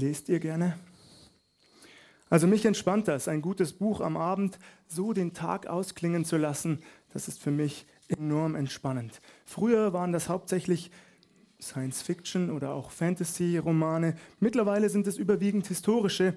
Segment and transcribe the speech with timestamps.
[0.00, 0.78] Lest ihr gerne?
[2.28, 6.80] Also mich entspannt das, ein gutes Buch am Abend so den Tag ausklingen zu lassen.
[7.14, 9.22] Das ist für mich enorm entspannend.
[9.46, 10.90] Früher waren das hauptsächlich
[11.62, 14.16] Science-Fiction oder auch Fantasy-Romane.
[14.38, 16.34] Mittlerweile sind es überwiegend historische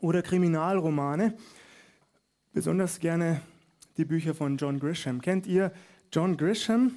[0.00, 1.36] oder Kriminalromane.
[2.52, 3.40] Besonders gerne
[3.96, 5.20] die Bücher von John Grisham.
[5.20, 5.72] Kennt ihr
[6.12, 6.92] John Grisham?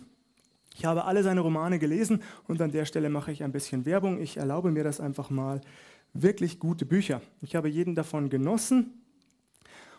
[0.78, 4.22] Ich habe alle seine Romane gelesen und an der Stelle mache ich ein bisschen Werbung.
[4.22, 5.60] Ich erlaube mir das einfach mal.
[6.14, 7.20] Wirklich gute Bücher.
[7.42, 9.02] Ich habe jeden davon genossen.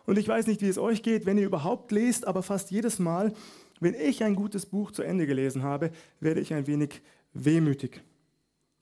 [0.07, 3.01] Und ich weiß nicht, wie es euch geht, wenn ihr überhaupt lest, aber fast jedes
[3.01, 3.33] Mal,
[3.81, 7.03] wenn ich ein gutes Buch zu Ende gelesen habe, werde ich ein wenig
[7.35, 8.01] wehmütig.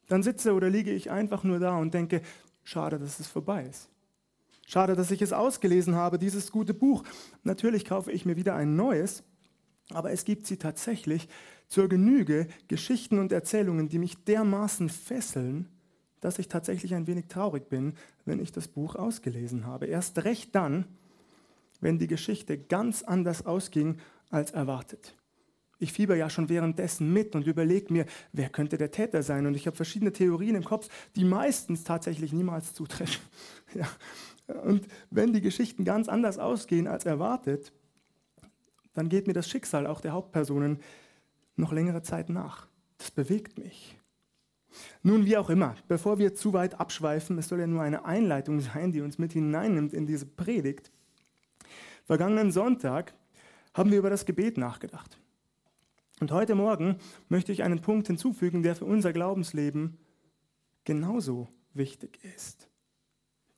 [0.09, 2.21] Dann sitze oder liege ich einfach nur da und denke,
[2.63, 3.89] schade, dass es vorbei ist.
[4.67, 7.05] Schade, dass ich es ausgelesen habe, dieses gute Buch.
[7.43, 9.25] Natürlich kaufe ich mir wieder ein neues,
[9.91, 11.29] aber es gibt sie tatsächlich
[11.69, 15.69] zur Genüge, Geschichten und Erzählungen, die mich dermaßen fesseln,
[16.21, 19.87] dass ich tatsächlich ein wenig traurig bin, wenn ich das Buch ausgelesen habe.
[19.87, 20.87] Erst recht dann,
[21.81, 23.99] wenn die Geschichte ganz anders ausging
[24.31, 25.15] als erwartet.
[25.79, 29.47] Ich fieber ja schon währenddessen mit und überlege mir, wer könnte der Täter sein.
[29.47, 33.23] Und ich habe verschiedene Theorien im Kopf, die meistens tatsächlich niemals zutreffen.
[33.75, 33.89] Ja.
[34.63, 37.73] Und wenn die Geschichten ganz anders ausgehen als erwartet,
[38.97, 40.81] dann geht mir das Schicksal auch der Hauptpersonen
[41.57, 42.67] noch längere Zeit nach.
[42.99, 43.99] Das bewegt mich.
[45.03, 48.61] Nun, wie auch immer, bevor wir zu weit abschweifen, es soll ja nur eine Einleitung
[48.61, 50.91] sein, die uns mit hineinnimmt in diese Predigt.
[52.05, 53.15] Vergangenen Sonntag
[53.75, 55.19] haben wir über das Gebet nachgedacht.
[56.21, 56.97] Und heute Morgen
[57.29, 59.99] möchte ich einen Punkt hinzufügen, der für unser Glaubensleben
[60.85, 62.69] genauso wichtig ist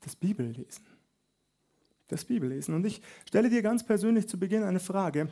[0.01, 0.85] das Bibellesen.
[2.09, 2.75] Das Bibellesen.
[2.75, 5.29] Und ich stelle dir ganz persönlich zu Beginn eine Frage.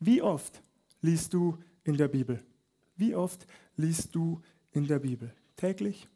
[0.00, 0.60] Wie oft
[1.00, 2.42] liest du in der Bibel?
[2.96, 3.46] Wie oft
[3.76, 5.32] liest du in der Bibel?
[5.56, 6.08] Täglich?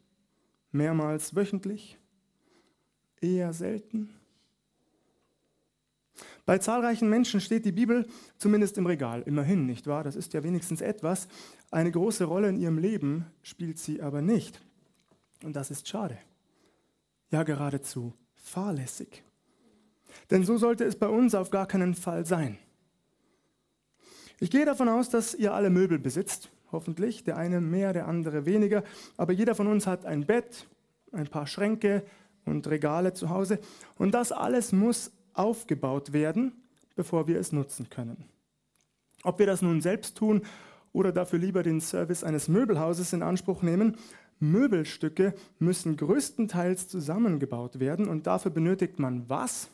[0.71, 1.97] Mehrmals wöchentlich?
[3.21, 4.09] Eher selten?
[6.45, 10.03] Bei zahlreichen Menschen steht die Bibel zumindest im Regal, immerhin, nicht wahr?
[10.03, 11.27] Das ist ja wenigstens etwas.
[11.69, 14.59] Eine große Rolle in ihrem Leben spielt sie aber nicht.
[15.43, 16.17] Und das ist schade
[17.31, 19.23] ja geradezu fahrlässig.
[20.29, 22.57] Denn so sollte es bei uns auf gar keinen Fall sein.
[24.39, 28.45] Ich gehe davon aus, dass ihr alle Möbel besitzt, hoffentlich, der eine mehr, der andere
[28.45, 28.83] weniger,
[29.15, 30.67] aber jeder von uns hat ein Bett,
[31.11, 32.03] ein paar Schränke
[32.45, 33.59] und Regale zu Hause
[33.97, 36.53] und das alles muss aufgebaut werden,
[36.95, 38.25] bevor wir es nutzen können.
[39.23, 40.41] Ob wir das nun selbst tun
[40.93, 43.97] oder dafür lieber den Service eines Möbelhauses in Anspruch nehmen,
[44.39, 49.69] Möbelstücke müssen größtenteils zusammengebaut werden und dafür benötigt man was?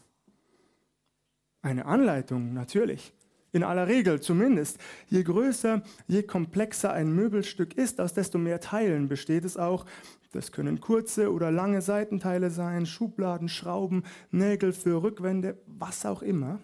[1.67, 3.13] Eine Anleitung, natürlich.
[3.51, 4.79] In aller Regel zumindest.
[5.09, 9.85] Je größer, je komplexer ein Möbelstück ist, aus desto mehr Teilen besteht es auch.
[10.31, 16.61] Das können kurze oder lange Seitenteile sein, Schubladen, Schrauben, Nägel für Rückwände, was auch immer.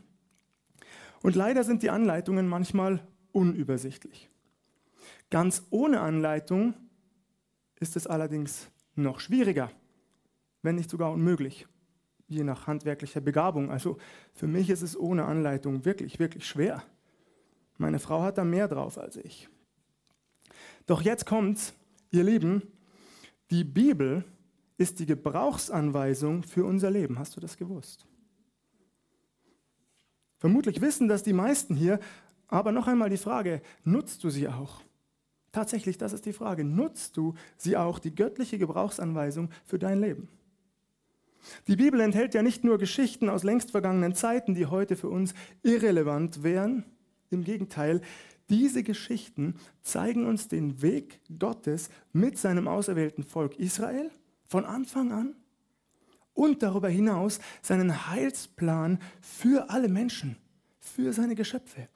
[1.21, 4.29] Und leider sind die Anleitungen manchmal unübersichtlich.
[5.29, 6.75] Ganz ohne Anleitung
[7.77, 9.69] ist es allerdings noch schwieriger,
[10.61, 11.67] wenn nicht sogar unmöglich,
[12.33, 13.71] je nach handwerklicher Begabung.
[13.71, 13.97] Also
[14.33, 16.83] für mich ist es ohne Anleitung wirklich, wirklich schwer.
[17.77, 19.49] Meine Frau hat da mehr drauf als ich.
[20.85, 21.73] Doch jetzt kommt's,
[22.11, 22.61] ihr Lieben,
[23.49, 24.23] die Bibel
[24.77, 27.19] ist die Gebrauchsanweisung für unser Leben.
[27.19, 28.05] Hast du das gewusst?
[30.37, 31.99] Vermutlich wissen das die meisten hier,
[32.47, 34.81] aber noch einmal die Frage, nutzt du sie auch?
[35.53, 36.63] Tatsächlich, das ist die Frage.
[36.63, 40.27] Nutzt du sie auch, die göttliche Gebrauchsanweisung für dein Leben?
[41.67, 45.33] Die Bibel enthält ja nicht nur Geschichten aus längst vergangenen Zeiten, die heute für uns
[45.61, 46.85] irrelevant wären.
[47.29, 48.01] Im Gegenteil,
[48.49, 54.11] diese Geschichten zeigen uns den Weg Gottes mit seinem auserwählten Volk Israel
[54.45, 55.35] von Anfang an
[56.33, 60.37] und darüber hinaus seinen Heilsplan für alle Menschen,
[60.79, 61.87] für seine Geschöpfe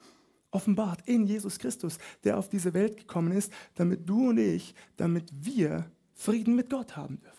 [0.50, 5.30] offenbart in Jesus Christus, der auf diese Welt gekommen ist, damit du und ich, damit
[5.34, 7.37] wir Frieden mit Gott haben dürfen.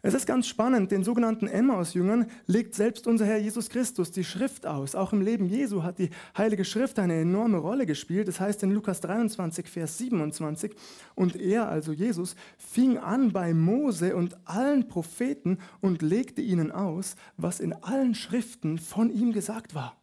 [0.00, 4.64] Es ist ganz spannend, den sogenannten Emmaus-Jüngern legt selbst unser Herr Jesus Christus die Schrift
[4.64, 4.94] aus.
[4.94, 8.28] Auch im Leben Jesu hat die Heilige Schrift eine enorme Rolle gespielt.
[8.28, 10.72] Das heißt in Lukas 23, Vers 27,
[11.16, 17.16] und er, also Jesus, fing an bei Mose und allen Propheten und legte ihnen aus,
[17.36, 19.96] was in allen Schriften von ihm gesagt war.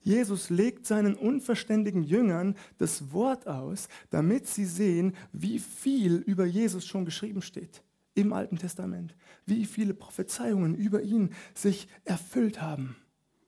[0.00, 6.86] Jesus legt seinen unverständigen Jüngern das Wort aus, damit sie sehen, wie viel über Jesus
[6.86, 7.82] schon geschrieben steht
[8.18, 9.14] im Alten Testament,
[9.46, 12.96] wie viele Prophezeiungen über ihn sich erfüllt haben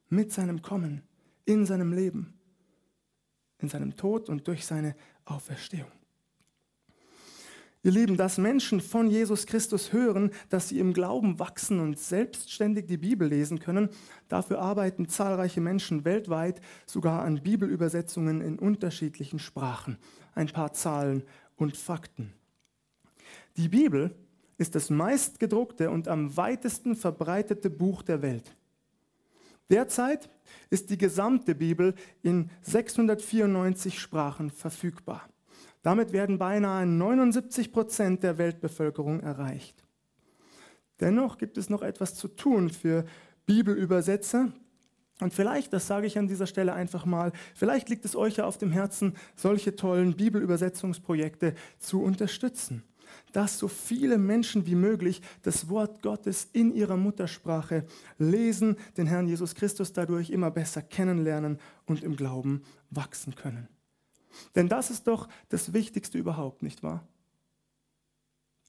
[0.08, 1.02] mit seinem Kommen,
[1.44, 2.34] in seinem Leben,
[3.58, 4.94] in seinem Tod und durch seine
[5.24, 5.90] Auferstehung.
[7.82, 12.86] Ihr Lieben, dass Menschen von Jesus Christus hören, dass sie im Glauben wachsen und selbstständig
[12.86, 13.88] die Bibel lesen können,
[14.28, 19.96] dafür arbeiten zahlreiche Menschen weltweit sogar an Bibelübersetzungen in unterschiedlichen Sprachen.
[20.34, 21.24] Ein paar Zahlen
[21.56, 22.34] und Fakten.
[23.56, 24.14] Die Bibel
[24.60, 28.54] ist das meistgedruckte und am weitesten verbreitete Buch der Welt.
[29.70, 30.28] Derzeit
[30.68, 35.26] ist die gesamte Bibel in 694 Sprachen verfügbar.
[35.82, 39.82] Damit werden beinahe 79 Prozent der Weltbevölkerung erreicht.
[41.00, 43.06] Dennoch gibt es noch etwas zu tun für
[43.46, 44.52] Bibelübersetzer.
[45.22, 48.44] Und vielleicht, das sage ich an dieser Stelle einfach mal, vielleicht liegt es euch ja
[48.44, 52.82] auf dem Herzen, solche tollen Bibelübersetzungsprojekte zu unterstützen
[53.32, 57.84] dass so viele Menschen wie möglich das Wort Gottes in ihrer Muttersprache
[58.18, 63.68] lesen, den Herrn Jesus Christus dadurch immer besser kennenlernen und im Glauben wachsen können.
[64.54, 67.06] Denn das ist doch das Wichtigste überhaupt, nicht wahr?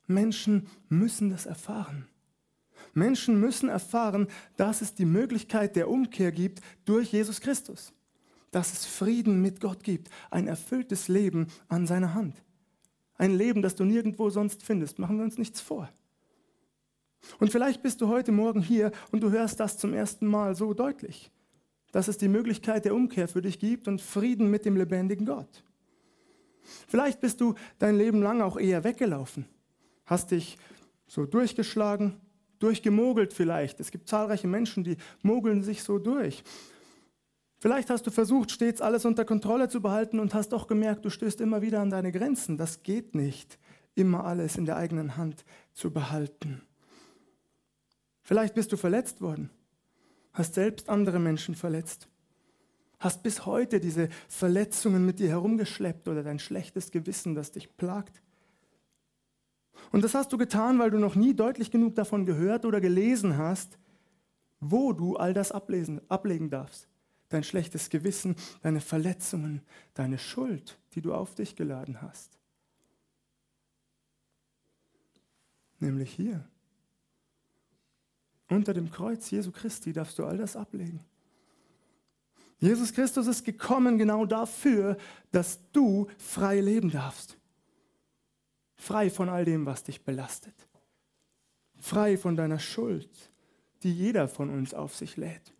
[0.08, 2.08] Menschen müssen das erfahren.
[2.94, 4.28] Menschen müssen erfahren,
[4.58, 7.94] dass es die Möglichkeit der Umkehr gibt durch Jesus Christus.
[8.52, 12.36] Dass es Frieden mit Gott gibt, ein erfülltes Leben an seiner Hand.
[13.22, 14.98] Ein Leben, das du nirgendwo sonst findest.
[14.98, 15.88] Machen wir uns nichts vor.
[17.38, 20.74] Und vielleicht bist du heute Morgen hier und du hörst das zum ersten Mal so
[20.74, 21.30] deutlich,
[21.92, 25.64] dass es die Möglichkeit der Umkehr für dich gibt und Frieden mit dem lebendigen Gott.
[26.88, 29.46] Vielleicht bist du dein Leben lang auch eher weggelaufen,
[30.08, 30.58] hast dich
[31.06, 32.20] so durchgeschlagen,
[32.58, 33.80] durchgemogelt vielleicht.
[33.80, 36.44] Es gibt zahlreiche Menschen, die mogeln sich so durch.
[37.62, 41.12] Vielleicht hast du versucht, stets alles unter Kontrolle zu behalten und hast doch gemerkt, du
[41.12, 42.58] stößt immer wieder an deine Grenzen.
[42.58, 43.60] Das geht nicht,
[43.94, 46.64] immer alles in der eigenen Hand zu behalten.
[48.24, 49.52] Vielleicht bist du verletzt worden,
[50.34, 52.08] hast selbst andere Menschen verletzt,
[52.98, 58.24] hast bis heute diese Verletzungen mit dir herumgeschleppt oder dein schlechtes Gewissen, das dich plagt.
[59.92, 63.38] Und das hast du getan, weil du noch nie deutlich genug davon gehört oder gelesen
[63.38, 63.78] hast,
[64.60, 66.91] wo du all das ablesen, ablegen darfst
[67.32, 69.62] dein schlechtes Gewissen, deine Verletzungen,
[69.94, 72.38] deine Schuld, die du auf dich geladen hast.
[75.80, 76.48] Nämlich hier.
[78.50, 81.00] Unter dem Kreuz Jesu Christi darfst du all das ablegen.
[82.60, 84.98] Jesus Christus ist gekommen genau dafür,
[85.32, 87.38] dass du frei leben darfst.
[88.76, 90.54] Frei von all dem, was dich belastet.
[91.80, 93.10] Frei von deiner Schuld,
[93.82, 95.54] die jeder von uns auf sich lädt.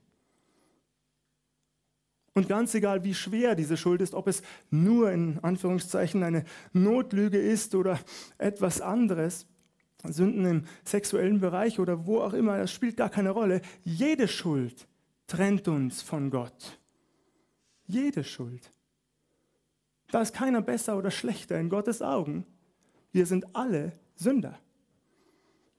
[2.34, 7.38] Und ganz egal, wie schwer diese Schuld ist, ob es nur in Anführungszeichen eine Notlüge
[7.38, 8.00] ist oder
[8.38, 9.48] etwas anderes,
[10.04, 13.62] Sünden im sexuellen Bereich oder wo auch immer, das spielt gar keine Rolle.
[13.84, 14.88] Jede Schuld
[15.28, 16.80] trennt uns von Gott.
[17.86, 18.72] Jede Schuld.
[20.10, 22.46] Da ist keiner besser oder schlechter in Gottes Augen.
[23.12, 24.58] Wir sind alle Sünder.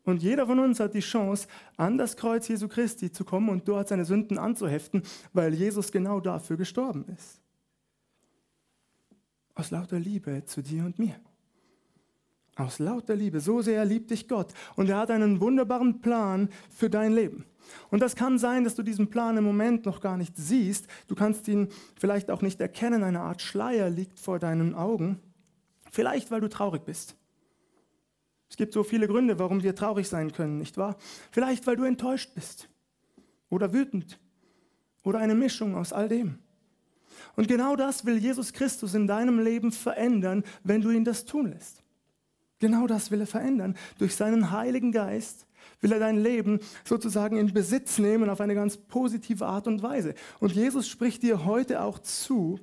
[0.04, 1.46] Und jeder von uns hat die Chance,
[1.76, 5.02] an das Kreuz Jesu Christi zu kommen und dort seine Sünden anzuheften,
[5.32, 7.40] weil Jesus genau dafür gestorben ist.
[9.54, 11.14] Aus lauter Liebe zu dir und mir.
[12.56, 13.40] Aus lauter Liebe.
[13.40, 14.52] So sehr liebt dich Gott.
[14.76, 17.44] Und er hat einen wunderbaren Plan für dein Leben.
[17.90, 20.86] Und das kann sein, dass du diesen Plan im Moment noch gar nicht siehst.
[21.06, 23.04] Du kannst ihn vielleicht auch nicht erkennen.
[23.04, 25.20] Eine Art Schleier liegt vor deinen Augen.
[25.90, 27.16] Vielleicht, weil du traurig bist.
[28.52, 30.98] Es gibt so viele Gründe, warum wir traurig sein können, nicht wahr?
[31.30, 32.68] Vielleicht, weil du enttäuscht bist
[33.48, 34.20] oder wütend
[35.04, 36.38] oder eine Mischung aus all dem.
[37.34, 41.50] Und genau das will Jesus Christus in deinem Leben verändern, wenn du ihn das tun
[41.50, 41.82] lässt.
[42.58, 43.74] Genau das will er verändern.
[43.96, 45.46] Durch seinen Heiligen Geist
[45.80, 50.12] will er dein Leben sozusagen in Besitz nehmen auf eine ganz positive Art und Weise.
[50.40, 52.60] Und Jesus spricht dir heute auch zu,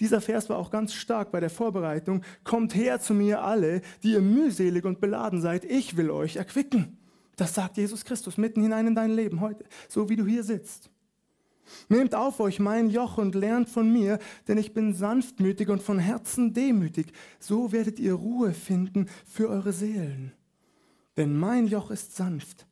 [0.00, 2.22] dieser Vers war auch ganz stark bei der Vorbereitung.
[2.44, 5.64] Kommt her zu mir alle, die ihr mühselig und beladen seid.
[5.64, 6.98] Ich will euch erquicken.
[7.36, 10.90] Das sagt Jesus Christus mitten hinein in dein Leben heute, so wie du hier sitzt.
[11.88, 15.98] Nehmt auf euch mein Joch und lernt von mir, denn ich bin sanftmütig und von
[15.98, 17.12] Herzen demütig.
[17.38, 20.32] So werdet ihr Ruhe finden für eure Seelen.
[21.16, 22.66] Denn mein Joch ist sanft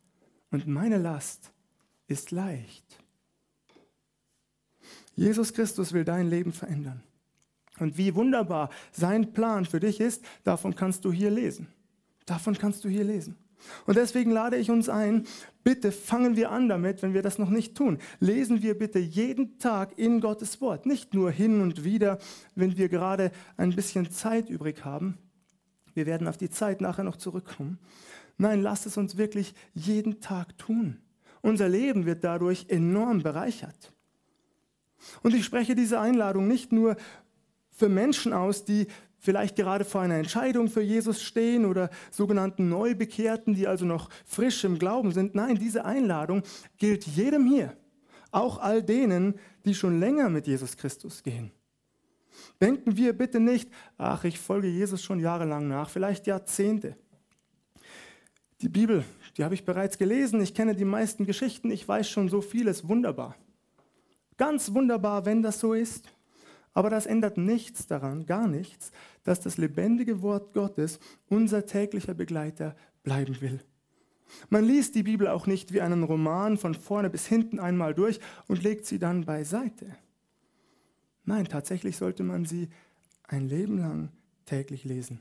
[0.51, 1.53] und meine Last
[2.09, 2.99] ist leicht.
[5.15, 7.03] Jesus Christus will dein Leben verändern.
[7.79, 11.69] Und wie wunderbar sein Plan für dich ist, davon kannst du hier lesen.
[12.25, 13.37] Davon kannst du hier lesen.
[13.87, 15.27] Und deswegen lade ich uns ein,
[15.65, 17.99] bitte fangen wir an damit, wenn wir das noch nicht tun.
[18.21, 22.19] Lesen wir bitte jeden Tag in Gottes Wort, nicht nur hin und wieder,
[22.55, 25.19] wenn wir gerade ein bisschen Zeit übrig haben.
[25.95, 27.79] Wir werden auf die Zeit nachher noch zurückkommen.
[28.39, 30.99] Nein, lasst es uns wirklich jeden Tag tun.
[31.41, 33.93] Unser Leben wird dadurch enorm bereichert.
[35.23, 36.97] Und ich spreche diese Einladung nicht nur
[37.77, 38.87] für Menschen aus, die
[39.19, 44.65] vielleicht gerade vor einer Entscheidung für Jesus stehen oder sogenannten Neubekehrten, die also noch frisch
[44.65, 45.35] im Glauben sind.
[45.35, 46.43] Nein, diese Einladung
[46.79, 47.77] gilt jedem hier,
[48.31, 51.51] auch all denen, die schon länger mit Jesus Christus gehen.
[52.61, 56.97] Denken wir bitte nicht, ach, ich folge Jesus schon jahrelang nach, vielleicht Jahrzehnte.
[58.63, 59.05] Die Bibel,
[59.37, 62.89] die habe ich bereits gelesen, ich kenne die meisten Geschichten, ich weiß schon so vieles,
[62.89, 63.37] wunderbar.
[64.39, 66.05] Ganz wunderbar, wenn das so ist.
[66.77, 68.93] Aber das ändert nichts daran, gar nichts,
[69.25, 73.61] dass das lebendige Wort Gottes unser täglicher Begleiter bleiben will.
[74.51, 78.21] Man liest die Bibel auch nicht wie einen Roman von vorne bis hinten einmal durch
[78.47, 79.87] und legt sie dann beiseite.
[81.25, 82.69] Nein, tatsächlich sollte man sie
[83.23, 84.11] ein Leben lang
[84.45, 85.21] täglich lesen.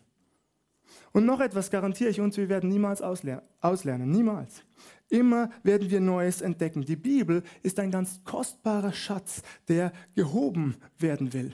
[1.11, 4.63] Und noch etwas garantiere ich uns, wir werden niemals auslernen, niemals.
[5.09, 6.83] Immer werden wir Neues entdecken.
[6.83, 11.53] Die Bibel ist ein ganz kostbarer Schatz, der gehoben werden will.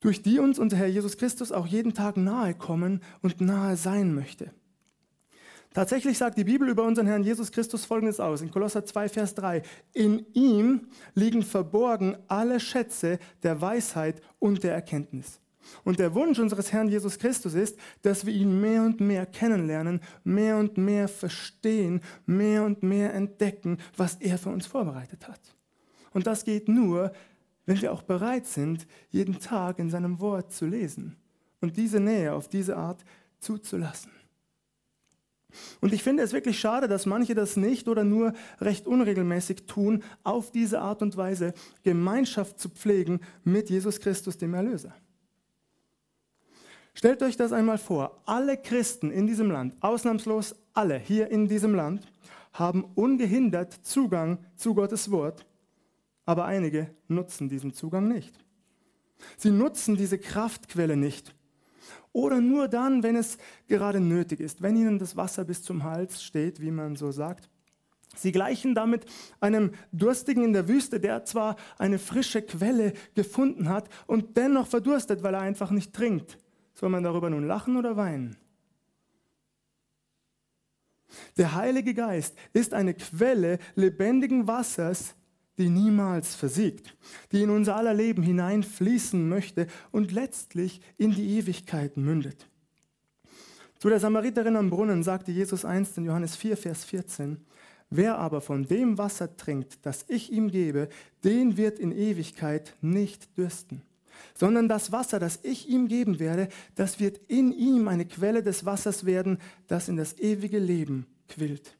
[0.00, 4.14] Durch die uns unser Herr Jesus Christus auch jeden Tag nahe kommen und nahe sein
[4.14, 4.50] möchte.
[5.74, 9.34] Tatsächlich sagt die Bibel über unseren Herrn Jesus Christus Folgendes aus, in Kolosser 2, Vers
[9.36, 9.62] 3.
[9.94, 15.40] In ihm liegen verborgen alle Schätze der Weisheit und der Erkenntnis.
[15.84, 20.00] Und der Wunsch unseres Herrn Jesus Christus ist, dass wir ihn mehr und mehr kennenlernen,
[20.24, 25.40] mehr und mehr verstehen, mehr und mehr entdecken, was er für uns vorbereitet hat.
[26.12, 27.12] Und das geht nur,
[27.66, 31.16] wenn wir auch bereit sind, jeden Tag in seinem Wort zu lesen
[31.60, 33.04] und diese Nähe auf diese Art
[33.38, 34.10] zuzulassen.
[35.80, 40.02] Und ich finde es wirklich schade, dass manche das nicht oder nur recht unregelmäßig tun,
[40.24, 41.52] auf diese Art und Weise
[41.82, 44.94] Gemeinschaft zu pflegen mit Jesus Christus, dem Erlöser.
[46.94, 48.22] Stellt euch das einmal vor.
[48.26, 52.06] Alle Christen in diesem Land, ausnahmslos alle hier in diesem Land,
[52.52, 55.46] haben ungehindert Zugang zu Gottes Wort,
[56.26, 58.38] aber einige nutzen diesen Zugang nicht.
[59.36, 61.34] Sie nutzen diese Kraftquelle nicht.
[62.12, 66.22] Oder nur dann, wenn es gerade nötig ist, wenn ihnen das Wasser bis zum Hals
[66.22, 67.48] steht, wie man so sagt.
[68.14, 69.06] Sie gleichen damit
[69.40, 75.22] einem Durstigen in der Wüste, der zwar eine frische Quelle gefunden hat und dennoch verdurstet,
[75.22, 76.38] weil er einfach nicht trinkt.
[76.74, 78.36] Soll man darüber nun lachen oder weinen?
[81.36, 85.14] Der Heilige Geist ist eine Quelle lebendigen Wassers,
[85.58, 86.96] die niemals versiegt,
[87.30, 92.48] die in unser aller Leben hineinfließen möchte und letztlich in die Ewigkeit mündet.
[93.78, 97.44] Zu der Samariterin am Brunnen sagte Jesus einst in Johannes 4, Vers 14,
[97.90, 100.88] Wer aber von dem Wasser trinkt, das ich ihm gebe,
[101.24, 103.82] den wird in Ewigkeit nicht dürsten
[104.34, 108.64] sondern das Wasser, das ich ihm geben werde, das wird in ihm eine Quelle des
[108.64, 111.76] Wassers werden, das in das ewige Leben quillt.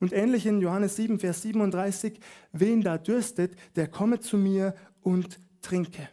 [0.00, 2.18] Und ähnlich in Johannes 7, Vers 37,
[2.52, 6.08] wen da dürstet, der komme zu mir und trinke.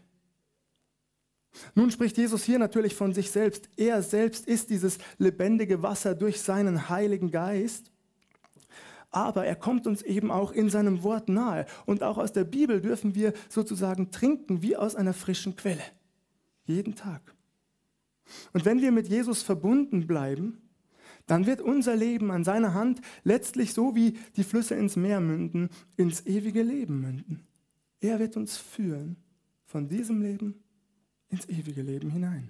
[1.76, 3.70] Nun spricht Jesus hier natürlich von sich selbst.
[3.76, 7.92] Er selbst ist dieses lebendige Wasser durch seinen Heiligen Geist
[9.12, 11.66] aber er kommt uns eben auch in seinem Wort nahe.
[11.86, 15.84] Und auch aus der Bibel dürfen wir sozusagen trinken wie aus einer frischen Quelle.
[16.66, 17.34] Jeden Tag.
[18.54, 20.62] Und wenn wir mit Jesus verbunden bleiben,
[21.26, 25.70] dann wird unser Leben an seiner Hand letztlich so wie die Flüsse ins Meer münden,
[25.96, 27.48] ins ewige Leben münden.
[28.02, 29.18] Er wird uns führen
[29.66, 30.56] von diesem Leben
[31.30, 32.50] ins ewige Leben hinein.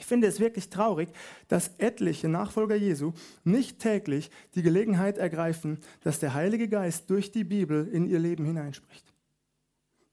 [0.00, 1.10] Ich finde es wirklich traurig,
[1.46, 3.12] dass etliche Nachfolger Jesu
[3.44, 8.46] nicht täglich die Gelegenheit ergreifen, dass der Heilige Geist durch die Bibel in ihr Leben
[8.46, 9.04] hineinspricht.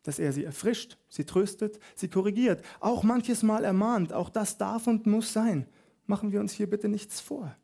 [0.03, 4.11] Dass er sie erfrischt, sie tröstet, sie korrigiert, auch manches Mal ermahnt.
[4.11, 5.65] Auch das darf und muss sein.
[6.05, 7.55] Machen wir uns hier bitte nichts vor.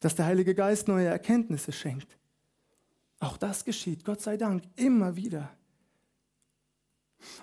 [0.00, 2.18] Dass der Heilige Geist neue Erkenntnisse schenkt.
[3.18, 5.56] Auch das geschieht, Gott sei Dank, immer wieder.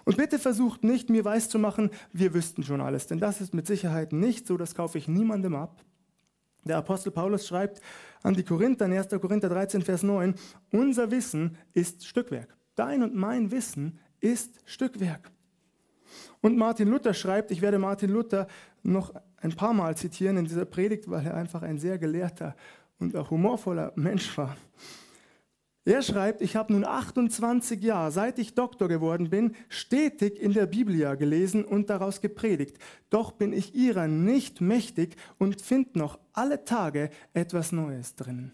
[0.05, 4.13] Und bitte versucht nicht, mir weiszumachen, wir wüssten schon alles, denn das ist mit Sicherheit
[4.13, 5.83] nicht so, das kaufe ich niemandem ab.
[6.63, 7.81] Der Apostel Paulus schreibt
[8.21, 9.09] an die Korinther in 1.
[9.09, 10.35] Korinther 13, Vers 9,
[10.71, 12.55] unser Wissen ist Stückwerk.
[12.75, 15.31] Dein und mein Wissen ist Stückwerk.
[16.41, 18.47] Und Martin Luther schreibt, ich werde Martin Luther
[18.83, 22.55] noch ein paar Mal zitieren in dieser Predigt, weil er einfach ein sehr gelehrter
[22.99, 24.55] und auch humorvoller Mensch war.
[25.83, 30.67] Er schreibt, ich habe nun 28 Jahre, seit ich Doktor geworden bin, stetig in der
[30.67, 32.77] Biblia gelesen und daraus gepredigt.
[33.09, 38.51] Doch bin ich ihrer nicht mächtig und finde noch alle Tage etwas Neues drin.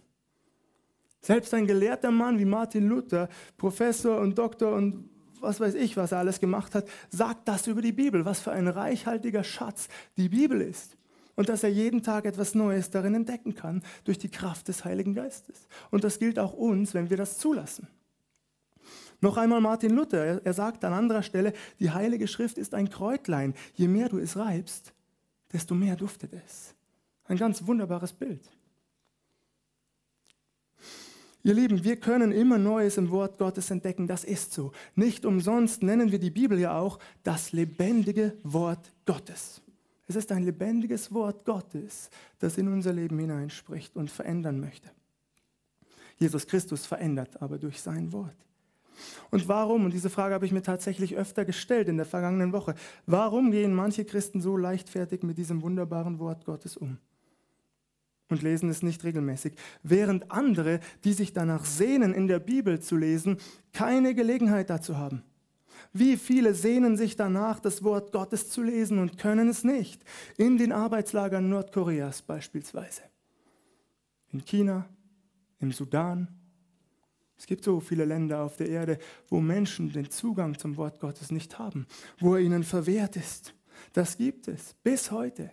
[1.20, 5.10] Selbst ein gelehrter Mann wie Martin Luther, Professor und Doktor und
[5.42, 8.52] was weiß ich, was er alles gemacht hat, sagt das über die Bibel, was für
[8.52, 10.97] ein reichhaltiger Schatz die Bibel ist
[11.38, 15.14] und dass er jeden Tag etwas Neues darin entdecken kann durch die Kraft des Heiligen
[15.14, 15.68] Geistes.
[15.92, 17.88] Und das gilt auch uns, wenn wir das zulassen.
[19.22, 23.54] Noch einmal Martin Luther, er, sagt an anderer Stelle, die Heilige Schrift ist ein Kräutlein.
[23.76, 24.94] Je mehr du es reibst,
[25.54, 26.76] desto mehr duftet es.
[27.26, 28.42] Ein ganz wunderbares Bild.
[31.44, 34.72] Ihr Lieben, wir können immer Neues im Wort Gottes entdecken, das ist so.
[34.96, 39.62] Nicht umsonst nennen wir die Bibel ja auch das lebendige Wort Gottes.
[40.08, 42.10] Es ist ein lebendiges Wort Gottes,
[42.40, 44.90] das in unser Leben hineinspricht und verändern möchte.
[46.18, 48.36] Jesus Christus verändert aber durch sein Wort.
[49.30, 52.74] Und warum, und diese Frage habe ich mir tatsächlich öfter gestellt in der vergangenen Woche,
[53.06, 56.98] warum gehen manche Christen so leichtfertig mit diesem wunderbaren Wort Gottes um?
[58.30, 62.98] Und lesen es nicht regelmäßig, während andere, die sich danach sehnen, in der Bibel zu
[62.98, 63.38] lesen,
[63.72, 65.24] keine Gelegenheit dazu haben.
[65.98, 70.04] Wie viele sehnen sich danach, das Wort Gottes zu lesen und können es nicht?
[70.38, 73.02] In den Arbeitslagern Nordkoreas beispielsweise.
[74.32, 74.88] In China,
[75.60, 76.28] im Sudan.
[77.38, 81.32] Es gibt so viele Länder auf der Erde, wo Menschen den Zugang zum Wort Gottes
[81.32, 81.88] nicht haben,
[82.20, 83.56] wo er ihnen verwehrt ist.
[83.94, 85.50] Das gibt es bis heute.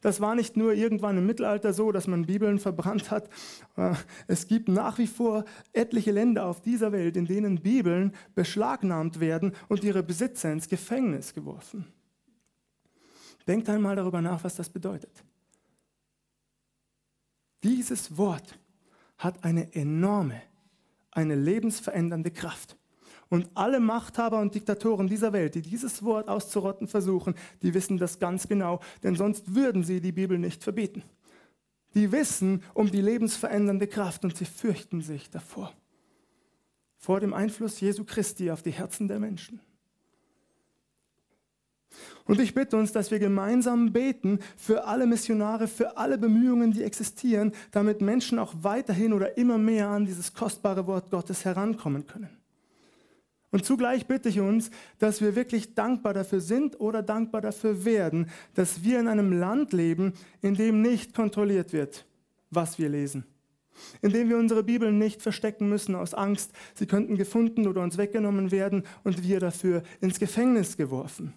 [0.00, 3.28] Das war nicht nur irgendwann im Mittelalter so, dass man Bibeln verbrannt hat.
[3.76, 3.94] Äh,
[4.26, 9.52] es gibt nach wie vor etliche Länder auf dieser Welt, in denen Bibeln beschlagnahmt werden
[9.68, 11.86] und ihre Besitzer ins Gefängnis geworfen.
[13.46, 15.22] Denkt einmal darüber nach, was das bedeutet.
[17.62, 18.58] Dieses Wort
[19.18, 20.40] hat eine enorme,
[21.10, 22.76] eine lebensverändernde Kraft.
[23.28, 28.18] Und alle Machthaber und Diktatoren dieser Welt, die dieses Wort auszurotten versuchen, die wissen das
[28.18, 31.02] ganz genau, denn sonst würden sie die Bibel nicht verbieten.
[31.94, 35.72] Die wissen um die lebensverändernde Kraft und sie fürchten sich davor.
[36.98, 39.60] Vor dem Einfluss Jesu Christi auf die Herzen der Menschen.
[42.26, 46.82] Und ich bitte uns, dass wir gemeinsam beten für alle Missionare, für alle Bemühungen, die
[46.82, 52.30] existieren, damit Menschen auch weiterhin oder immer mehr an dieses kostbare Wort Gottes herankommen können.
[53.54, 58.28] Und zugleich bitte ich uns, dass wir wirklich dankbar dafür sind oder dankbar dafür werden,
[58.54, 62.04] dass wir in einem Land leben, in dem nicht kontrolliert wird,
[62.50, 63.22] was wir lesen.
[64.02, 67.96] In dem wir unsere Bibel nicht verstecken müssen aus Angst, sie könnten gefunden oder uns
[67.96, 71.32] weggenommen werden und wir dafür ins Gefängnis geworfen.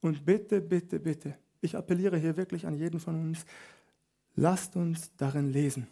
[0.00, 3.44] Und bitte, bitte, bitte, ich appelliere hier wirklich an jeden von uns,
[4.34, 5.88] lasst uns darin lesen.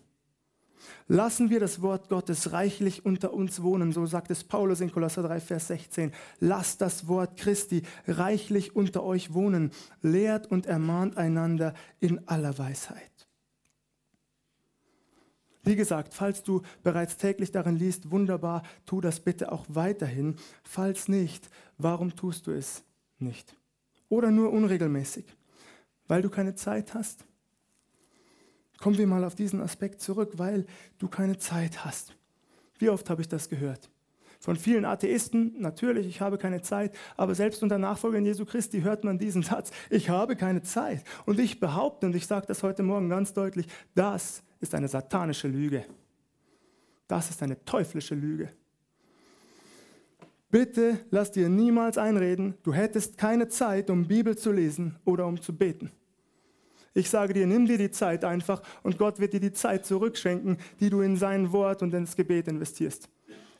[1.06, 5.22] Lassen wir das Wort Gottes reichlich unter uns wohnen, so sagt es Paulus in Kolosser
[5.22, 6.12] 3, Vers 16.
[6.40, 13.18] Lasst das Wort Christi reichlich unter euch wohnen, lehrt und ermahnt einander in aller Weisheit.
[15.68, 20.36] Wie gesagt, falls du bereits täglich darin liest, wunderbar, tu das bitte auch weiterhin.
[20.62, 22.84] Falls nicht, warum tust du es
[23.18, 23.54] nicht?
[24.08, 25.26] Oder nur unregelmäßig?
[26.06, 27.26] Weil du keine Zeit hast?
[28.78, 30.64] Kommen wir mal auf diesen Aspekt zurück, weil
[30.98, 32.16] du keine Zeit hast.
[32.78, 33.90] Wie oft habe ich das gehört?
[34.40, 39.02] Von vielen Atheisten, natürlich, ich habe keine Zeit, aber selbst unter Nachfolgern Jesu Christi hört
[39.02, 41.02] man diesen Satz, ich habe keine Zeit.
[41.26, 45.48] Und ich behaupte, und ich sage das heute Morgen ganz deutlich, das ist eine satanische
[45.48, 45.84] Lüge.
[47.08, 48.50] Das ist eine teuflische Lüge.
[50.50, 55.40] Bitte lass dir niemals einreden, du hättest keine Zeit, um Bibel zu lesen oder um
[55.40, 55.90] zu beten.
[56.98, 60.58] Ich sage dir, nimm dir die Zeit einfach und Gott wird dir die Zeit zurückschenken,
[60.80, 63.08] die du in sein Wort und ins Gebet investierst.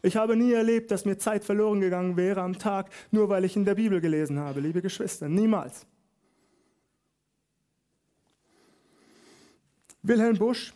[0.03, 3.55] Ich habe nie erlebt, dass mir Zeit verloren gegangen wäre am Tag, nur weil ich
[3.55, 5.29] in der Bibel gelesen habe, liebe Geschwister.
[5.29, 5.87] Niemals.
[10.03, 10.75] Wilhelm Busch,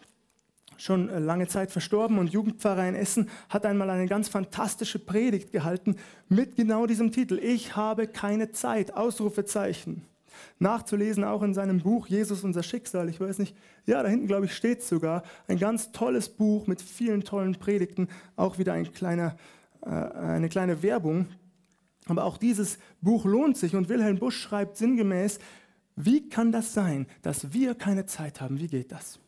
[0.77, 5.97] schon lange Zeit verstorben und Jugendpfarrer in Essen, hat einmal eine ganz fantastische Predigt gehalten
[6.29, 7.41] mit genau diesem Titel.
[7.43, 10.07] Ich habe keine Zeit, Ausrufezeichen
[10.59, 13.09] nachzulesen, auch in seinem Buch Jesus unser Schicksal.
[13.09, 15.23] Ich weiß nicht, ja, da hinten glaube ich steht sogar.
[15.49, 19.37] Ein ganz tolles Buch mit vielen tollen Predigten, auch wieder ein kleiner,
[19.85, 21.29] äh, eine kleine Werbung.
[22.07, 25.39] Aber auch dieses Buch lohnt sich und Wilhelm Busch schreibt sinngemäß,
[25.95, 28.59] wie kann das sein, dass wir keine Zeit haben?
[28.59, 29.22] Wie geht das?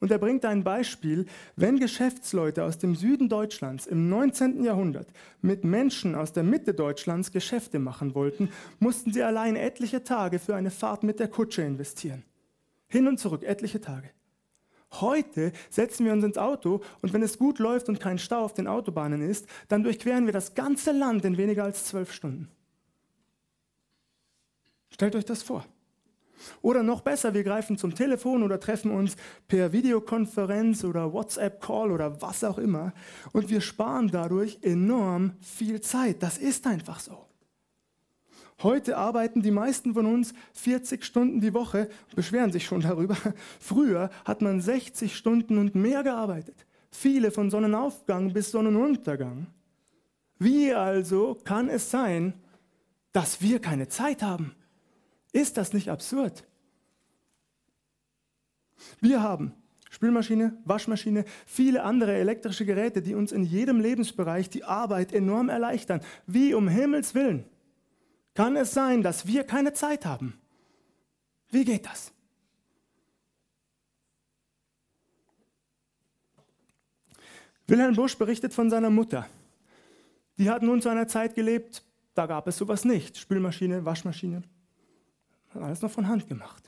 [0.00, 1.26] Und er bringt ein Beispiel,
[1.56, 4.62] wenn Geschäftsleute aus dem Süden Deutschlands im 19.
[4.64, 5.08] Jahrhundert
[5.40, 10.56] mit Menschen aus der Mitte Deutschlands Geschäfte machen wollten, mussten sie allein etliche Tage für
[10.56, 12.22] eine Fahrt mit der Kutsche investieren.
[12.88, 14.10] Hin und zurück, etliche Tage.
[15.00, 18.54] Heute setzen wir uns ins Auto und wenn es gut läuft und kein Stau auf
[18.54, 22.48] den Autobahnen ist, dann durchqueren wir das ganze Land in weniger als zwölf Stunden.
[24.90, 25.66] Stellt euch das vor.
[26.62, 29.16] Oder noch besser, wir greifen zum Telefon oder treffen uns
[29.48, 32.92] per Videokonferenz oder WhatsApp-Call oder was auch immer
[33.32, 36.22] und wir sparen dadurch enorm viel Zeit.
[36.22, 37.26] Das ist einfach so.
[38.62, 43.16] Heute arbeiten die meisten von uns 40 Stunden die Woche, beschweren sich schon darüber.
[43.60, 46.66] Früher hat man 60 Stunden und mehr gearbeitet.
[46.90, 49.48] Viele von Sonnenaufgang bis Sonnenuntergang.
[50.38, 52.34] Wie also kann es sein,
[53.12, 54.54] dass wir keine Zeit haben?
[55.34, 56.44] Ist das nicht absurd?
[59.00, 59.52] Wir haben
[59.90, 66.02] Spülmaschine, Waschmaschine, viele andere elektrische Geräte, die uns in jedem Lebensbereich die Arbeit enorm erleichtern.
[66.28, 67.44] Wie um Himmels willen
[68.34, 70.38] kann es sein, dass wir keine Zeit haben?
[71.50, 72.12] Wie geht das?
[77.66, 79.26] Wilhelm Busch berichtet von seiner Mutter.
[80.38, 81.82] Die hat nun zu einer Zeit gelebt,
[82.14, 83.18] da gab es sowas nicht.
[83.18, 84.44] Spülmaschine, Waschmaschine,
[85.62, 86.64] alles noch von Hand gemacht.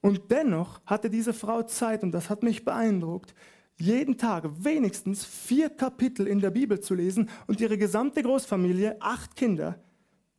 [0.00, 3.34] Und dennoch hatte diese Frau Zeit, und das hat mich beeindruckt,
[3.78, 9.36] jeden Tag wenigstens vier Kapitel in der Bibel zu lesen und ihre gesamte Großfamilie, acht
[9.36, 9.82] Kinder,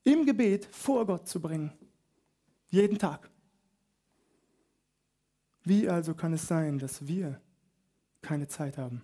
[0.04, 1.72] im Gebet vor Gott zu bringen.
[2.70, 3.30] Jeden Tag.
[5.64, 7.42] Wie also kann es sein, dass wir
[8.22, 9.04] keine Zeit haben?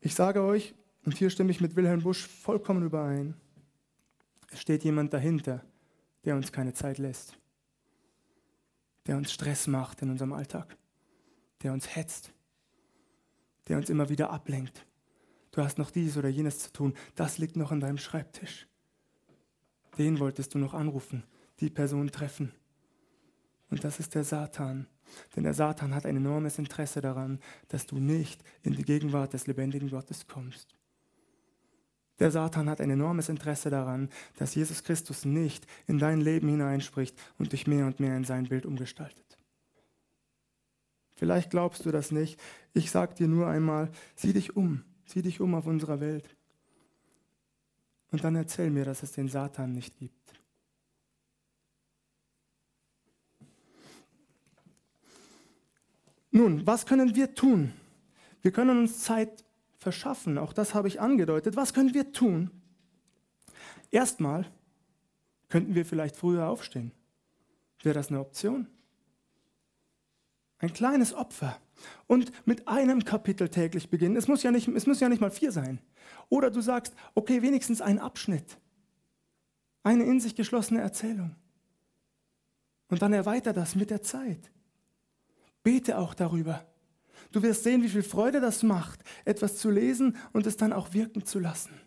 [0.00, 0.74] Ich sage euch,
[1.06, 3.34] und hier stimme ich mit Wilhelm Busch vollkommen überein,
[4.50, 5.64] es steht jemand dahinter,
[6.24, 7.38] der uns keine Zeit lässt,
[9.06, 10.76] der uns Stress macht in unserem Alltag,
[11.62, 12.32] der uns hetzt,
[13.68, 14.84] der uns immer wieder ablenkt.
[15.52, 18.66] Du hast noch dies oder jenes zu tun, das liegt noch an deinem Schreibtisch.
[19.98, 21.22] Den wolltest du noch anrufen,
[21.60, 22.52] die Person treffen.
[23.70, 24.86] Und das ist der Satan.
[25.34, 27.38] Denn der Satan hat ein enormes Interesse daran,
[27.68, 30.76] dass du nicht in die Gegenwart des lebendigen Gottes kommst.
[32.18, 37.16] Der Satan hat ein enormes Interesse daran, dass Jesus Christus nicht in dein Leben hineinspricht
[37.38, 39.38] und dich mehr und mehr in sein Bild umgestaltet.
[41.14, 42.40] Vielleicht glaubst du das nicht.
[42.74, 46.28] Ich sage dir nur einmal, sieh dich um, sieh dich um auf unserer Welt.
[48.10, 50.14] Und dann erzähl mir, dass es den Satan nicht gibt.
[56.30, 57.72] Nun, was können wir tun?
[58.42, 59.45] Wir können uns Zeit
[59.86, 60.36] verschaffen.
[60.36, 61.54] Auch das habe ich angedeutet.
[61.54, 62.50] Was können wir tun?
[63.92, 64.44] Erstmal
[65.48, 66.90] könnten wir vielleicht früher aufstehen.
[67.84, 68.66] Wäre das eine Option?
[70.58, 71.60] Ein kleines Opfer.
[72.08, 74.16] Und mit einem Kapitel täglich beginnen.
[74.16, 75.78] Es muss ja nicht, es muss ja nicht mal vier sein.
[76.30, 78.58] Oder du sagst, okay, wenigstens ein Abschnitt.
[79.84, 81.36] Eine in sich geschlossene Erzählung.
[82.88, 84.50] Und dann erweiter das mit der Zeit.
[85.62, 86.66] Bete auch darüber.
[87.32, 90.92] Du wirst sehen, wie viel Freude das macht, etwas zu lesen und es dann auch
[90.92, 91.80] wirken zu lassen.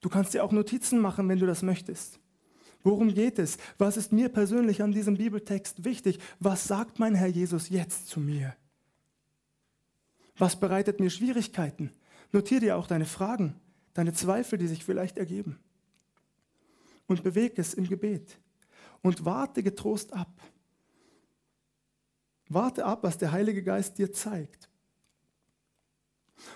[0.00, 2.20] Du kannst dir auch Notizen machen, wenn du das möchtest.
[2.82, 3.56] Worum geht es?
[3.78, 6.18] Was ist mir persönlich an diesem Bibeltext wichtig?
[6.38, 8.54] Was sagt mein Herr Jesus jetzt zu mir?
[10.36, 11.90] Was bereitet mir Schwierigkeiten?
[12.32, 13.54] Notiere dir auch deine Fragen,
[13.94, 15.58] deine Zweifel, die sich vielleicht ergeben.
[17.06, 18.38] Und bewege es im Gebet.
[19.00, 20.30] Und warte getrost ab.
[22.54, 24.68] Warte ab, was der Heilige Geist dir zeigt.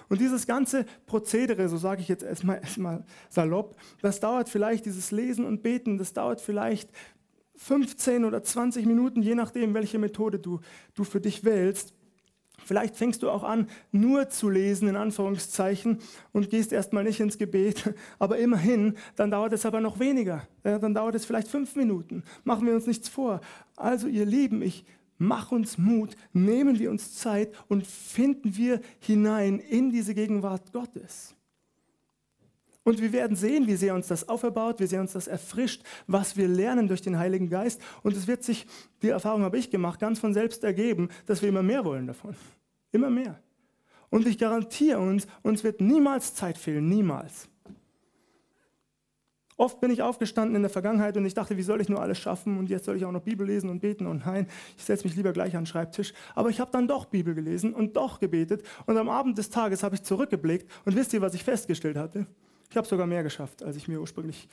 [0.08, 5.10] Und dieses ganze Prozedere, so sage ich jetzt erstmal, erstmal salopp, das dauert vielleicht, dieses
[5.10, 6.90] Lesen und Beten, das dauert vielleicht
[7.56, 10.60] 15 oder 20 Minuten, je nachdem, welche Methode du,
[10.94, 11.94] du für dich wählst.
[12.64, 16.00] Vielleicht fängst du auch an, nur zu lesen, in Anführungszeichen,
[16.32, 17.94] und gehst erstmal nicht ins Gebet.
[18.18, 20.46] Aber immerhin, dann dauert es aber noch weniger.
[20.62, 22.24] Dann dauert es vielleicht fünf Minuten.
[22.44, 23.40] Machen wir uns nichts vor.
[23.76, 24.84] Also, ihr Lieben, ich
[25.18, 31.34] Mach uns Mut, nehmen wir uns Zeit und finden wir hinein in diese Gegenwart Gottes.
[32.84, 36.38] Und wir werden sehen, wie sehr uns das auferbaut, wie sehr uns das erfrischt, was
[36.38, 37.82] wir lernen durch den Heiligen Geist.
[38.02, 38.66] Und es wird sich,
[39.02, 42.34] die Erfahrung habe ich gemacht, ganz von selbst ergeben, dass wir immer mehr wollen davon.
[42.90, 43.42] Immer mehr.
[44.08, 47.50] Und ich garantiere uns, uns wird niemals Zeit fehlen, niemals.
[49.58, 52.16] Oft bin ich aufgestanden in der Vergangenheit und ich dachte, wie soll ich nur alles
[52.16, 55.04] schaffen und jetzt soll ich auch noch Bibel lesen und beten und nein, ich setze
[55.04, 56.12] mich lieber gleich an den Schreibtisch.
[56.36, 59.82] Aber ich habe dann doch Bibel gelesen und doch gebetet und am Abend des Tages
[59.82, 62.28] habe ich zurückgeblickt und wisst ihr, was ich festgestellt hatte?
[62.70, 64.48] Ich habe sogar mehr geschafft, als ich mir ursprünglich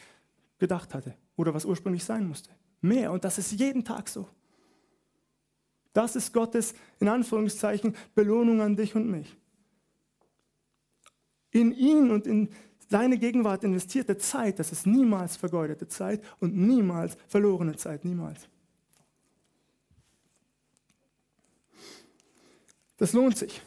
[0.58, 2.50] gedacht hatte oder was ursprünglich sein musste.
[2.82, 4.28] Mehr und das ist jeden Tag so.
[5.94, 9.38] Das ist Gottes, in Anführungszeichen, Belohnung an dich und mich.
[11.52, 12.50] In ihn und in
[12.88, 18.48] seine Gegenwart investierte Zeit, das ist niemals vergeudete Zeit und niemals verlorene Zeit, niemals.
[22.98, 23.62] Das lohnt sich.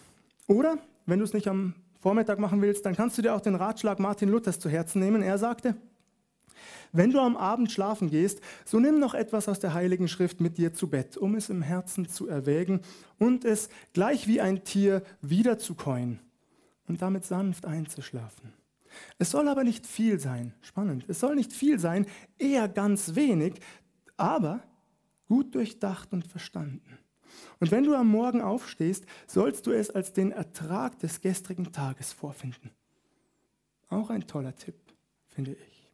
[0.46, 3.54] Oder, wenn du es nicht am Vormittag machen willst, dann kannst du dir auch den
[3.54, 5.22] Ratschlag Martin Luthers zu Herzen nehmen.
[5.22, 5.76] Er sagte,
[6.92, 10.56] wenn du am Abend schlafen gehst, so nimm noch etwas aus der Heiligen Schrift mit
[10.56, 12.80] dir zu Bett, um es im Herzen zu erwägen
[13.18, 16.20] und es gleich wie ein Tier wiederzukäuen
[16.86, 18.57] und damit sanft einzuschlafen.
[19.18, 22.06] Es soll aber nicht viel sein, spannend, es soll nicht viel sein,
[22.38, 23.60] eher ganz wenig,
[24.16, 24.62] aber
[25.28, 26.98] gut durchdacht und verstanden.
[27.60, 32.12] Und wenn du am Morgen aufstehst, sollst du es als den Ertrag des gestrigen Tages
[32.12, 32.70] vorfinden.
[33.88, 34.76] Auch ein toller Tipp,
[35.26, 35.88] finde ich.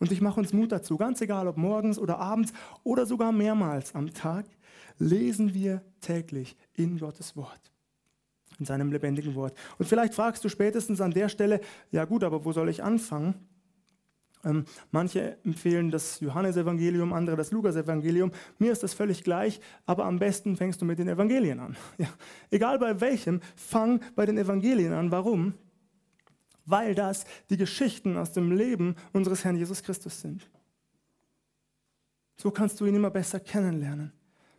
[0.00, 3.94] Und ich mache uns Mut dazu, ganz egal ob morgens oder abends oder sogar mehrmals
[3.94, 4.46] am Tag,
[4.98, 7.72] lesen wir täglich in Gottes Wort,
[8.58, 9.56] in seinem lebendigen Wort.
[9.78, 13.34] Und vielleicht fragst du spätestens an der Stelle, ja gut, aber wo soll ich anfangen?
[14.44, 18.30] Ähm, manche empfehlen das Johannesevangelium, andere das Lukasevangelium.
[18.58, 21.76] Mir ist das völlig gleich, aber am besten fängst du mit den Evangelien an.
[21.98, 22.08] Ja.
[22.50, 25.10] Egal bei welchem, fang bei den Evangelien an.
[25.10, 25.54] Warum?
[26.64, 30.48] Weil das die Geschichten aus dem Leben unseres Herrn Jesus Christus sind.
[32.36, 34.12] So kannst du ihn immer besser kennenlernen.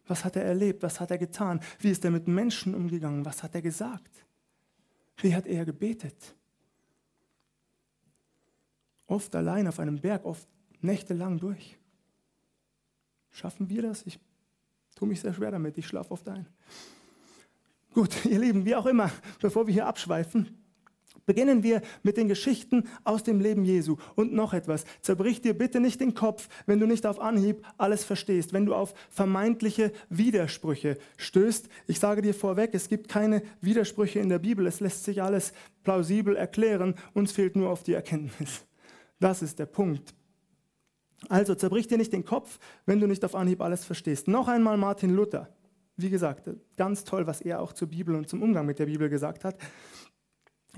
[0.09, 0.81] Was hat er erlebt?
[0.81, 1.61] Was hat er getan?
[1.79, 3.23] Wie ist er mit Menschen umgegangen?
[3.25, 4.25] Was hat er gesagt?
[5.17, 6.35] Wie hat er gebetet?
[9.05, 10.47] Oft allein auf einem Berg, oft
[10.81, 11.77] nächtelang durch.
[13.29, 14.03] Schaffen wir das?
[14.07, 14.19] Ich
[14.95, 15.77] tue mich sehr schwer damit.
[15.77, 16.47] Ich schlafe oft ein.
[17.93, 20.58] Gut, ihr Lieben, wie auch immer, bevor wir hier abschweifen,
[21.25, 23.97] Beginnen wir mit den Geschichten aus dem Leben Jesu.
[24.15, 28.03] Und noch etwas, zerbrich dir bitte nicht den Kopf, wenn du nicht auf Anhieb alles
[28.03, 31.69] verstehst, wenn du auf vermeintliche Widersprüche stößt.
[31.85, 35.53] Ich sage dir vorweg, es gibt keine Widersprüche in der Bibel, es lässt sich alles
[35.83, 38.65] plausibel erklären, uns fehlt nur auf die Erkenntnis.
[39.19, 40.15] Das ist der Punkt.
[41.27, 44.27] Also zerbrich dir nicht den Kopf, wenn du nicht auf Anhieb alles verstehst.
[44.27, 45.49] Noch einmal Martin Luther.
[45.97, 49.09] Wie gesagt, ganz toll, was er auch zur Bibel und zum Umgang mit der Bibel
[49.09, 49.57] gesagt hat.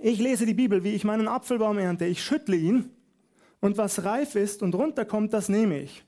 [0.03, 2.05] Ich lese die Bibel, wie ich meinen Apfelbaum ernte.
[2.05, 2.89] Ich schüttle ihn
[3.59, 6.03] und was reif ist und runterkommt, das nehme ich.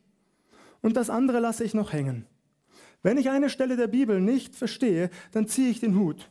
[0.81, 2.25] Und das andere lasse ich noch hängen.
[3.03, 6.27] Wenn ich eine Stelle der Bibel nicht verstehe, dann ziehe ich den Hut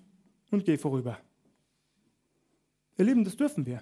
[0.50, 1.18] und gehe vorüber.
[2.98, 3.80] Ihr Lieben, das dürfen wir.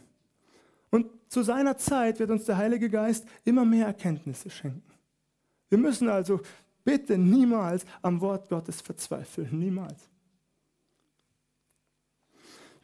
[0.91, 4.93] Und zu seiner Zeit wird uns der Heilige Geist immer mehr Erkenntnisse schenken.
[5.71, 6.41] Wir müssen also
[6.85, 9.59] bitte niemals am Wort Gottes verzweifeln.
[9.59, 10.11] Niemals.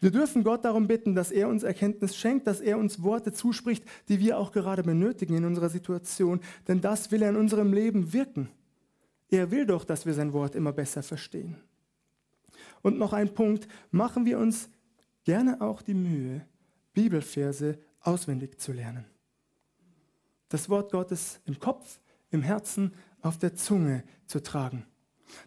[0.01, 3.85] Wir dürfen Gott darum bitten, dass er uns Erkenntnis schenkt, dass er uns Worte zuspricht,
[4.09, 8.13] die wir auch gerade benötigen in unserer Situation, denn das will er in unserem Leben
[8.13, 8.51] wirken.
[9.31, 11.57] Er will doch, dass wir sein Wort immer besser verstehen.
[12.83, 14.69] Und noch ein Punkt, machen wir uns
[15.25, 16.47] gerne auch die Mühe,
[16.93, 19.07] Bibelverse auswendig zu lernen.
[20.49, 21.99] Das Wort Gottes im Kopf,
[22.31, 24.87] im Herzen, auf der Zunge zu tragen.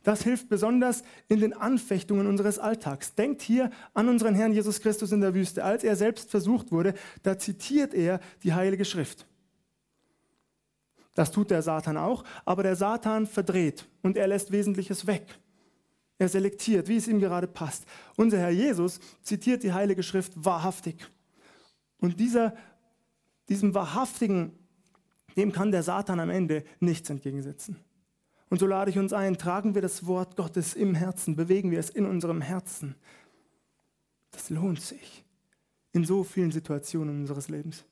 [0.04, 3.16] Das hilft besonders in den Anfechtungen unseres Alltags.
[3.16, 5.64] Denkt hier an unseren Herrn Jesus Christus in der Wüste.
[5.64, 9.26] Als er selbst versucht wurde, da zitiert er die Heilige Schrift.
[11.16, 15.40] Das tut der Satan auch, aber der Satan verdreht und er lässt Wesentliches weg.
[16.18, 17.86] Er selektiert, wie es ihm gerade passt.
[18.16, 21.10] Unser Herr Jesus zitiert die Heilige Schrift wahrhaftig.
[22.00, 22.56] Und dieser,
[23.48, 24.54] diesem Wahrhaftigen,
[25.36, 27.78] dem kann der Satan am Ende nichts entgegensetzen.
[28.50, 31.80] Und so lade ich uns ein, tragen wir das Wort Gottes im Herzen, bewegen wir
[31.80, 32.96] es in unserem Herzen.
[34.32, 35.24] Das lohnt sich
[35.92, 37.86] in so vielen Situationen unseres Lebens,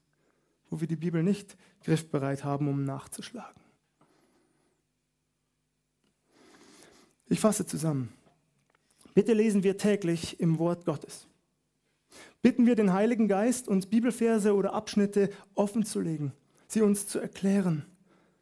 [0.70, 3.62] wo wir die Bibel nicht griffbereit haben, um nachzuschlagen.
[7.30, 8.14] Ich fasse zusammen.
[9.14, 11.28] Bitte lesen wir täglich im Wort Gottes.
[12.42, 16.34] Bitten wir den Heiligen Geist, uns Bibelverse oder Abschnitte offen zu legen,
[16.68, 17.86] sie uns zu erklären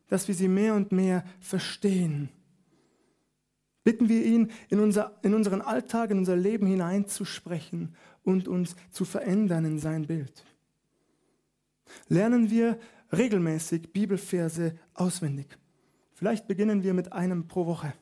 [0.08, 2.30] dass wir sie mehr und mehr verstehen.
[3.84, 9.06] Bitten wir ihn, in, unser, in unseren Alltag, in unser Leben hineinzusprechen und uns zu
[9.06, 10.44] verändern in sein Bild.
[12.08, 12.80] Lernen wir
[13.12, 15.58] regelmäßig Bibelverse auswendig.
[16.14, 17.94] Vielleicht beginnen wir mit einem pro Woche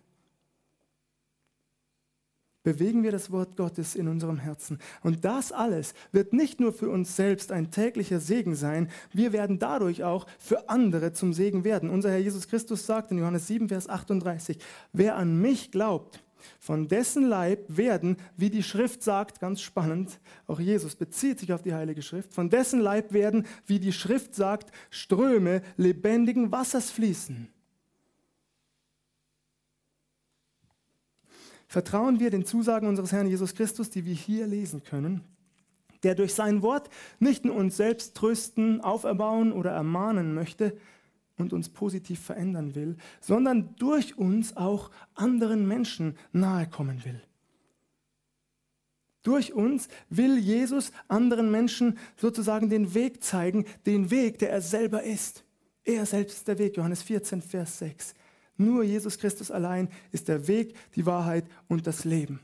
[2.63, 4.80] bewegen wir das Wort Gottes in unserem Herzen.
[5.02, 9.60] Und das alles wird nicht nur für uns selbst ein täglicher Segen sein, wir werden
[9.60, 11.89] dadurch auch für andere zum Segen werden.
[11.89, 14.58] Unser Herr Jesus Christus sagt in Johannes 7, Vers 38,
[14.93, 16.23] wer an mich glaubt,
[16.60, 21.62] von dessen Leib werden, wie die Schrift sagt, ganz spannend, auch Jesus bezieht sich auf
[21.62, 27.47] die Heilige Schrift, von dessen Leib werden, wie die Schrift sagt, Ströme lebendigen Wassers fließen.
[31.73, 35.21] Vertrauen wir den Zusagen unseres Herrn Jesus Christus, die wir hier lesen können,
[36.03, 40.77] der durch sein Wort nicht nur uns selbst trösten, auferbauen oder ermahnen möchte
[41.39, 47.19] und uns positiv verändern will, sondern durch uns auch anderen Menschen nahe kommen will.
[49.23, 55.01] Durch uns will Jesus anderen Menschen sozusagen den Weg zeigen, den Weg, der er selber
[55.01, 55.43] ist.
[55.86, 58.13] Er selbst ist der Weg, Johannes 14, Vers 6.
[58.57, 62.39] Nur Jesus Christus allein ist der Weg, die Wahrheit und das Leben.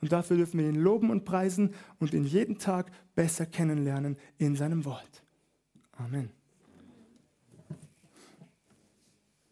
[0.00, 4.56] Und dafür dürfen wir ihn loben und preisen und ihn jeden Tag besser kennenlernen in
[4.56, 5.22] seinem Wort.
[5.92, 6.41] Amen.